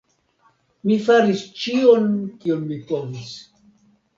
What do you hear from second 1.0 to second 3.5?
faris ĉion, kion mi povis.